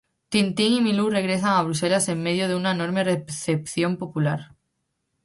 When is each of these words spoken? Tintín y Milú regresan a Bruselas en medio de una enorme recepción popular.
Tintín 0.29 0.73
y 0.73 0.81
Milú 0.81 1.11
regresan 1.11 1.51
a 1.51 1.61
Bruselas 1.61 2.09
en 2.09 2.23
medio 2.23 2.47
de 2.47 2.55
una 2.55 2.71
enorme 2.71 3.03
recepción 3.03 3.97
popular. 3.97 4.55